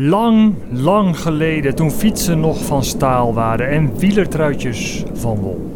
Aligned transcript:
Lang, 0.00 0.54
lang 0.72 1.20
geleden, 1.20 1.74
toen 1.74 1.90
fietsen 1.90 2.40
nog 2.40 2.64
van 2.64 2.84
staal 2.84 3.34
waren 3.34 3.68
en 3.68 3.98
wielertruitjes 3.98 5.02
van 5.14 5.36
wol. 5.36 5.70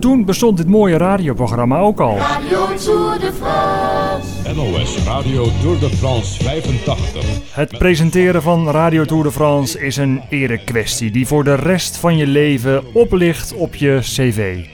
Toen 0.00 0.24
bestond 0.24 0.56
dit 0.56 0.66
mooie 0.66 0.96
radioprogramma 0.96 1.78
ook 1.78 2.00
al. 2.00 2.16
Radio 2.16 2.66
Tour 2.84 3.18
de 3.18 3.32
France. 3.32 4.54
NOS 4.54 5.04
Radio 5.04 5.46
Tour 5.62 5.78
de 5.78 5.90
France 5.90 6.44
85. 6.44 7.24
Het 7.50 7.78
presenteren 7.78 8.42
van 8.42 8.70
Radio 8.70 9.04
Tour 9.04 9.22
de 9.22 9.32
France 9.32 9.80
is 9.80 9.96
een 9.96 10.20
erekwestie 10.28 11.10
die 11.10 11.26
voor 11.26 11.44
de 11.44 11.54
rest 11.54 11.96
van 11.96 12.16
je 12.16 12.26
leven 12.26 12.94
oplicht 12.94 13.54
op 13.54 13.74
je 13.74 13.98
cv. 14.00 14.64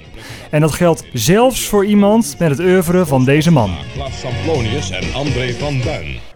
En 0.51 0.61
dat 0.61 0.73
geldt 0.73 1.05
zelfs 1.13 1.69
voor 1.69 1.87
iemand 1.87 2.37
met 2.39 2.51
het 2.51 2.61
oeuvre 2.61 3.07
van 3.07 3.25
deze 3.25 3.53
man. 3.53 3.71
Klaas 3.95 4.21
Samplonius 4.21 4.91
en 4.91 5.15
André 5.15 5.53
van 5.53 5.81
Duin. 5.81 6.32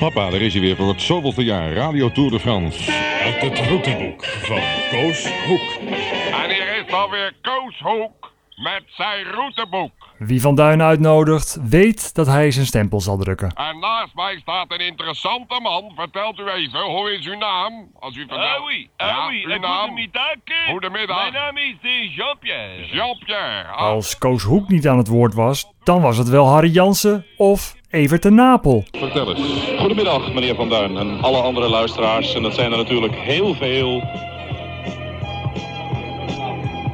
Papa, 0.00 0.30
daar 0.30 0.40
is 0.40 0.52
hij 0.52 0.62
weer 0.62 0.76
voor 0.76 0.88
het 0.88 1.02
zoveelste 1.02 1.44
jaar. 1.44 1.72
Radio 1.72 2.10
Tour 2.12 2.30
de 2.30 2.40
France. 2.40 2.92
Uit 3.24 3.40
het 3.40 3.58
routeboek 3.68 4.24
van 4.24 4.60
Koos 4.90 5.28
Hoek. 5.46 5.60
En 6.42 6.50
hier 6.50 6.84
is 6.86 6.92
alweer 6.92 7.34
Koos 7.42 7.78
Hoek 7.82 8.32
met 8.56 8.82
zijn 8.86 9.24
routeboek. 9.24 9.92
Wie 10.18 10.40
Van 10.40 10.54
Duin 10.54 10.82
uitnodigt, 10.82 11.58
weet 11.68 12.14
dat 12.14 12.26
hij 12.26 12.50
zijn 12.50 12.66
stempel 12.66 13.00
zal 13.00 13.16
drukken. 13.16 13.52
En 13.54 13.78
naast 13.78 14.14
mij 14.14 14.38
staat 14.42 14.72
een 14.72 14.80
interessante 14.86 15.60
man. 15.62 15.92
Vertelt 15.96 16.38
u 16.38 16.48
even, 16.48 16.80
hoe 16.80 17.12
is 17.18 17.26
uw 17.26 17.38
naam? 17.38 17.88
Als 18.00 18.16
u 18.16 18.18
vertelt. 18.18 18.40
Ah 18.40 18.64
oui, 18.64 18.88
Ja, 18.96 19.06
ah 19.08 19.26
oui, 19.28 19.44
uw 19.44 19.50
en 19.50 19.60
naam? 19.60 19.80
goedemiddag. 19.88 20.34
Goedemiddag. 20.70 21.20
Mijn 21.20 21.32
naam 21.32 21.56
is 21.56 21.74
eh, 21.82 22.16
Jean-Pierre. 22.16 22.86
Jean-Pierre. 22.86 23.68
Ah, 23.68 23.78
Als 23.78 24.18
Koos 24.18 24.42
Hoek 24.42 24.68
niet 24.68 24.88
aan 24.88 24.98
het 24.98 25.08
woord 25.08 25.34
was, 25.34 25.66
dan 25.84 26.00
was 26.00 26.16
het 26.16 26.28
wel 26.28 26.46
Harry 26.46 26.70
Jansen 26.70 27.26
of 27.36 27.74
Evert 27.90 28.22
de 28.22 28.30
Napel. 28.30 28.84
Vertel 28.92 29.34
eens. 29.36 29.70
Goedemiddag, 29.78 30.32
meneer 30.32 30.54
Van 30.54 30.68
Duin 30.68 30.96
en 30.96 31.20
alle 31.20 31.40
andere 31.40 31.68
luisteraars. 31.68 32.34
En 32.34 32.42
dat 32.42 32.54
zijn 32.54 32.72
er 32.72 32.78
natuurlijk 32.78 33.14
heel 33.14 33.54
veel. 33.54 34.02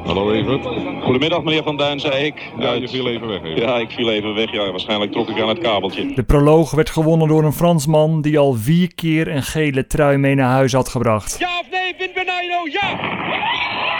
Hallo 0.05 0.31
Evert. 0.31 0.65
Goedemiddag, 1.03 1.43
meneer 1.43 1.63
Van 1.63 1.77
Duin, 1.77 1.99
zei 1.99 2.25
ik. 2.25 2.51
Ja, 2.59 2.73
je 2.73 2.87
viel 2.87 3.07
even 3.09 3.27
weg 3.27 3.43
even. 3.43 3.61
Ja, 3.61 3.77
ik 3.77 3.91
viel 3.91 4.11
even 4.11 4.33
weg. 4.33 4.51
Ja, 4.51 4.71
waarschijnlijk 4.71 5.11
trok 5.11 5.29
ik 5.29 5.41
aan 5.41 5.49
het 5.49 5.59
kabeltje. 5.59 6.13
De 6.15 6.23
proloog 6.23 6.71
werd 6.71 6.89
gewonnen 6.89 7.27
door 7.27 7.43
een 7.43 7.53
Fransman 7.53 8.21
die 8.21 8.39
al 8.39 8.53
vier 8.53 8.95
keer 8.95 9.27
een 9.27 9.43
gele 9.43 9.87
trui 9.87 10.17
mee 10.17 10.35
naar 10.35 10.49
huis 10.49 10.73
had 10.73 10.89
gebracht. 10.89 11.35
Ja 11.39 11.59
of 11.59 11.69
nee, 11.71 11.95
wint 11.97 12.13
Benaino? 12.13 12.67
Ja! 12.71 13.96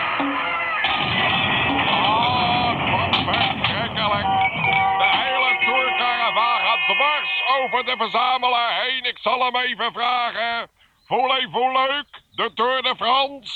Over 7.68 7.86
de 7.86 7.96
verzamelaar 7.98 8.82
heen. 8.84 9.04
Ik 9.04 9.18
zal 9.18 9.40
hem 9.46 9.56
even 9.56 9.92
vragen. 9.92 10.70
Voulez-vous 11.06 11.74
leuk? 11.74 12.22
De 12.32 12.52
Tour 12.54 12.82
de 12.82 12.96
France? 12.98 13.54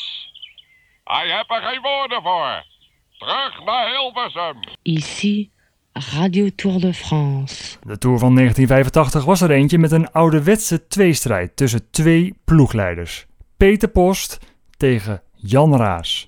Hij 1.04 1.28
heeft 1.36 1.52
er 1.52 1.62
geen 1.62 1.82
woorden 1.82 2.22
voor. 2.22 2.66
Terug 3.18 3.64
naar 3.66 3.90
Hilversum. 3.90 4.60
Ici, 4.82 5.52
Radio 5.94 6.50
Tour 6.56 6.80
de 6.80 6.94
France. 6.94 7.78
De 7.84 7.98
Tour 7.98 8.20
van 8.20 8.36
1985 8.36 9.26
was 9.26 9.42
er 9.42 9.52
eentje 9.52 9.78
met 9.78 9.92
een 9.92 10.12
ouderwetse 10.12 10.88
tweestrijd 10.88 11.56
tussen 11.56 11.92
twee 11.92 12.34
ploegleiders. 12.46 13.26
Peter 13.58 13.90
Post 13.90 14.40
tegen 14.78 15.22
Jan 15.36 15.78
Raas. 15.78 16.28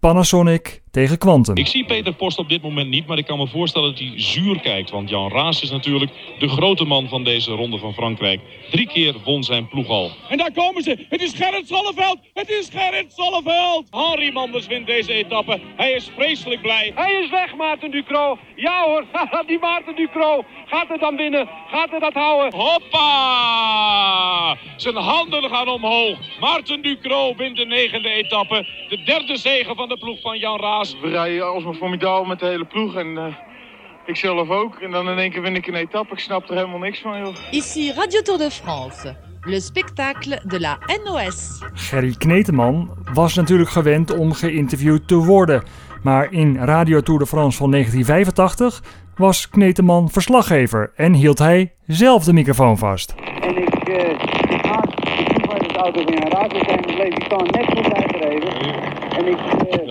Panasonic 0.00 0.82
tegen 0.94 1.18
Quantum. 1.18 1.56
Ik 1.56 1.66
zie 1.66 1.84
Peter 1.84 2.14
Post 2.14 2.38
op 2.38 2.48
dit 2.48 2.62
moment 2.62 2.88
niet, 2.88 3.06
maar 3.06 3.18
ik 3.18 3.26
kan 3.26 3.38
me 3.38 3.46
voorstellen 3.48 3.90
dat 3.90 3.98
hij 3.98 4.12
zuur 4.16 4.60
kijkt. 4.60 4.90
Want 4.90 5.08
Jan 5.08 5.30
Raas 5.30 5.62
is 5.62 5.70
natuurlijk 5.70 6.10
de 6.38 6.48
grote 6.48 6.84
man 6.84 7.08
van 7.08 7.24
deze 7.24 7.50
ronde 7.50 7.78
van 7.78 7.94
Frankrijk. 7.94 8.40
Drie 8.70 8.86
keer 8.86 9.14
won 9.24 9.44
zijn 9.44 9.68
ploeg 9.68 9.88
al. 9.88 10.10
En 10.28 10.38
daar 10.38 10.52
komen 10.52 10.82
ze. 10.82 11.06
Het 11.08 11.22
is 11.22 11.32
Gerrit 11.32 11.68
Zolleveld. 11.68 12.18
Het 12.34 12.50
is 12.50 12.68
Gerrit 12.72 13.12
Zolleveld. 13.12 13.86
Henri 13.90 14.32
Manders 14.32 14.66
wint 14.66 14.86
deze 14.86 15.12
etappe. 15.12 15.60
Hij 15.76 15.92
is 15.92 16.10
vreselijk 16.16 16.60
blij. 16.62 16.92
Hij 16.94 17.12
is 17.22 17.30
weg, 17.30 17.54
Maarten 17.54 17.90
Ducro. 17.90 18.38
Ja 18.56 18.84
hoor, 18.84 19.04
die 19.46 19.58
Maarten 19.58 19.96
Ducro. 19.96 20.44
Gaat 20.66 20.90
er 20.90 20.98
dan 20.98 21.16
winnen? 21.16 21.48
Gaat 21.70 21.92
er 21.92 22.00
dat 22.00 22.14
houden? 22.14 22.60
Hoppa! 22.60 24.56
Zijn 24.76 24.96
handen 24.96 25.50
gaan 25.50 25.68
omhoog. 25.68 26.18
Maarten 26.40 26.82
Ducro 26.82 27.34
wint 27.36 27.56
de 27.56 27.66
negende 27.66 28.10
etappe. 28.10 28.66
De 28.88 29.02
derde 29.02 29.36
zege 29.36 29.74
van 29.74 29.88
de 29.88 29.96
ploeg 29.96 30.20
van 30.20 30.38
Jan 30.38 30.60
Raas. 30.60 30.83
We 30.92 31.08
rijden 31.08 31.46
alsmaar 31.46 31.74
formidaal 31.74 32.24
met 32.24 32.38
de 32.38 32.46
hele 32.46 32.64
ploeg 32.64 32.94
en 32.94 33.06
uh, 33.06 33.24
ik 34.06 34.16
zelf 34.16 34.48
ook. 34.48 34.80
En 34.80 34.90
dan 34.90 35.08
in 35.08 35.18
één 35.18 35.30
keer 35.30 35.42
win 35.42 35.54
ik 35.54 35.66
een 35.66 35.74
etappe. 35.74 36.12
Ik 36.12 36.20
snap 36.20 36.48
er 36.48 36.56
helemaal 36.56 36.78
niks 36.78 37.00
van, 37.00 37.18
joh. 37.18 37.34
Ici 37.50 37.92
Radio 37.92 38.20
Tour 38.22 38.38
de 38.38 38.50
France, 38.50 39.16
le 39.40 39.60
spectacle 39.60 40.40
de 40.44 40.60
la 40.60 40.78
NOS. 41.04 41.62
Gerry 41.74 42.14
Kneteman 42.18 42.90
was 43.12 43.34
natuurlijk 43.34 43.70
gewend 43.70 44.18
om 44.18 44.32
geïnterviewd 44.32 45.08
te 45.08 45.16
worden. 45.16 45.62
Maar 46.02 46.32
in 46.32 46.56
Radio 46.56 47.00
Tour 47.00 47.20
de 47.20 47.26
France 47.26 47.56
van 47.58 47.70
1985 47.70 48.82
was 49.16 49.48
Kneteman 49.48 50.10
verslaggever 50.10 50.92
en 50.96 51.12
hield 51.12 51.38
hij 51.38 51.72
zelf 51.86 52.24
de 52.24 52.32
microfoon 52.32 52.78
vast. 52.78 53.14
En 53.40 53.56
ik, 53.56 53.88
uh, 53.88 54.10
ik 54.56 54.64
haast 54.64 54.96
de 55.72 55.76
auto 55.76 56.04
weer 56.04 56.20
naar 56.20 56.30
raad. 56.30 56.52
We 56.52 56.62
zijn 56.66 56.82
de 56.82 56.94
Levitan 56.94 57.48
net 57.50 57.64
voorbij 57.64 58.08
gereden. 58.08 58.52
En 59.18 59.26
ik, 59.26 59.38
uh, 59.80 59.83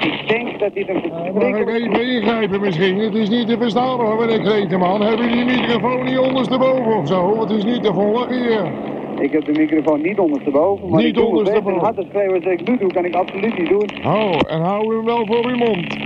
ik 0.00 0.28
denk 0.28 0.60
dat 0.60 0.74
dit 0.74 0.88
een 0.88 1.02
Mag 1.34 1.58
ik 1.58 1.68
even 1.68 2.02
ingrijpen 2.02 2.60
misschien? 2.60 2.98
Het 2.98 3.14
is 3.14 3.28
niet 3.28 3.48
te 3.48 3.56
verstaan 3.58 4.00
hoor, 4.00 4.16
meneer 4.16 4.40
Kreteman. 4.40 5.00
Hebben 5.00 5.28
jullie 5.28 5.44
die 5.46 5.60
microfoon 5.60 6.04
niet 6.04 6.18
ondersteboven 6.18 6.96
of 6.96 7.08
zo? 7.08 7.40
Het 7.40 7.50
is 7.50 7.64
niet 7.64 7.82
te 7.82 7.92
volgen 7.92 8.42
hier. 8.42 8.72
Ik 9.20 9.32
heb 9.32 9.44
de 9.44 9.52
microfoon 9.52 10.00
niet 10.00 10.18
ondersteboven, 10.18 10.88
maar 10.88 10.98
Niet 10.98 11.08
ik 11.08 11.14
doe 11.14 11.24
het 11.24 11.32
best. 11.32 11.56
ondersteboven. 11.56 11.78
En 11.78 11.84
hard 11.84 11.96
te 11.96 12.06
schreeuwen 12.10 12.44
als 12.44 12.52
ik 12.60 12.68
nu 12.68 12.78
doe, 12.78 12.92
kan 12.92 13.04
ik 13.04 13.14
absoluut 13.14 13.58
niet 13.58 13.68
doen. 13.68 13.90
Oh, 14.04 14.38
en 14.48 14.60
hou 14.60 14.96
hem 14.96 15.04
wel 15.04 15.26
voor 15.26 15.46
uw 15.46 15.56
mond. 15.56 15.96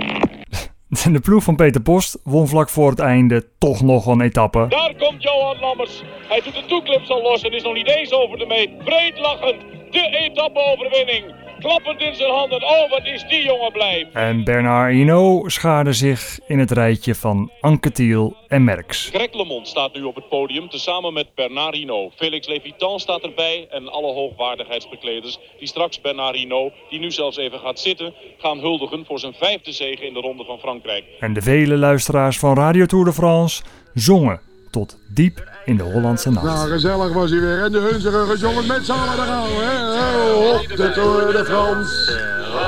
De 1.15 1.19
ploeg 1.19 1.43
van 1.43 1.55
Peter 1.55 1.81
Post 1.81 2.19
won 2.23 2.47
vlak 2.47 2.69
voor 2.69 2.89
het 2.89 2.99
einde 2.99 3.43
toch 3.57 3.81
nog 3.81 4.05
een 4.05 4.21
etappe. 4.21 4.65
Daar 4.69 4.93
komt 4.97 5.23
Johan 5.23 5.55
Lammers. 5.61 6.03
Hij 6.27 6.41
doet 6.43 6.53
de 6.53 6.65
toeclips 6.67 7.09
al 7.09 7.21
los 7.21 7.41
en 7.41 7.51
is 7.51 7.63
nog 7.63 7.73
niet 7.73 7.89
eens 7.97 8.13
over 8.13 8.37
de 8.37 8.45
meet. 8.45 8.77
Breed 8.77 9.19
lachend. 9.19 9.55
De 9.91 10.17
etappe-overwinning. 10.29 11.23
Klappend 11.59 12.01
in 12.01 12.15
zijn 12.15 12.31
handen. 12.31 12.63
Oh, 12.63 12.89
wat 12.89 13.05
is 13.05 13.25
die 13.27 13.43
jongen 13.43 13.71
blij. 13.71 14.07
En 14.13 14.43
Bernard 14.43 14.93
Hinault 14.93 15.51
schaarde 15.51 15.93
zich 15.93 16.39
in 16.47 16.59
het 16.59 16.71
rijtje 16.71 17.15
van 17.15 17.51
Anquetil 17.61 18.35
en 18.47 18.63
Merckx. 18.63 19.09
Greg 19.13 19.33
LeMond 19.33 19.67
staat 19.67 19.93
nu 19.93 20.03
op 20.03 20.15
het 20.15 20.29
podium, 20.29 20.69
tezamen 20.69 21.13
met 21.13 21.27
Bernard 21.35 21.75
Hinault. 21.75 22.13
Felix 22.15 22.47
Levitan 22.47 22.99
staat 22.99 23.21
erbij 23.21 23.67
en 23.69 23.87
alle 23.91 24.13
hoogwaardigheidsbekleders... 24.13 25.39
die 25.59 25.67
straks 25.67 26.01
Bernard 26.01 26.35
Hinault, 26.35 26.73
die 26.89 26.99
nu 26.99 27.11
zelfs 27.11 27.37
even 27.37 27.59
gaat 27.59 27.79
zitten... 27.79 28.13
gaan 28.37 28.59
huldigen 28.59 29.05
voor 29.05 29.19
zijn 29.19 29.33
vijfde 29.33 29.71
zege 29.71 30.05
in 30.05 30.13
de 30.13 30.19
Ronde 30.19 30.43
van 30.43 30.59
Frankrijk. 30.59 31.03
En 31.19 31.33
de 31.33 31.41
vele 31.41 31.77
luisteraars 31.77 32.39
van 32.39 32.55
Radio 32.55 32.85
Tour 32.85 33.05
de 33.05 33.13
France 33.13 33.63
zongen 33.93 34.41
tot 34.77 34.97
diep 35.07 35.43
in 35.65 35.77
de 35.77 35.83
Hollandse 35.83 36.31
nacht. 36.31 36.45
Nou, 36.45 36.69
gezellig 36.69 37.13
was 37.13 37.29
hij 37.29 37.39
weer. 37.39 37.63
En 37.63 37.71
de 37.71 37.77
Hunzige 37.77 38.25
gezongen 38.29 38.67
met 38.67 38.85
z'n 38.85 38.91
allen 38.91 39.15
we, 39.15 39.63
hè? 39.63 40.31
Op 40.55 40.67
de 40.77 40.91
Tour 40.91 41.31
de 41.31 41.45
France. 41.45 42.11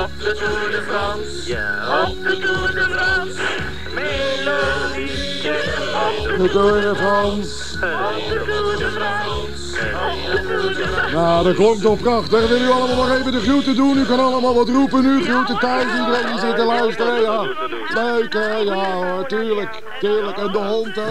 Op 0.02 0.10
de 0.18 0.34
Tour 0.38 0.70
de 0.70 0.82
France. 0.88 1.58
Op 2.08 2.24
de 2.24 2.38
Tour 2.38 2.72
de 2.74 2.86
France. 2.94 3.40
Melodietje. 3.94 5.54
Op 6.30 6.38
De 6.38 6.48
Tour 6.50 6.80
de 6.80 6.94
France. 6.96 7.78
de 8.28 8.42
Tour 8.46 8.76
de 8.78 8.90
France. 8.90 9.78
Op 10.06 10.32
de 10.32 10.42
Tour 10.46 10.74
de 10.74 10.86
France. 10.86 10.99
Nou, 11.12 11.44
dat 11.44 11.54
klonk 11.54 11.80
toch 11.80 11.98
prachtig. 11.98 12.48
Wil 12.48 12.60
u 12.60 12.70
allemaal 12.70 12.96
nog 12.96 13.10
even 13.18 13.32
de 13.32 13.40
groeten 13.40 13.76
doen? 13.76 13.98
U 13.98 14.04
kan 14.04 14.20
allemaal 14.20 14.54
wat 14.54 14.68
roepen 14.68 15.02
nu. 15.02 15.24
Groeten 15.24 15.58
thuis, 15.58 15.84
iedereen 15.84 16.26
die 16.26 16.40
zit 16.40 16.56
te 16.56 16.64
luisteren. 16.64 17.22
Ja. 17.22 17.42
Leuk, 17.94 18.32
hè? 18.32 18.56
Ja 18.56 18.92
hoor, 18.92 19.26
tuurlijk. 19.26 19.82
Tuurlijk. 20.00 20.36
En 20.36 20.52
de 20.52 20.58
hond, 20.58 20.94
hè? 20.94 21.10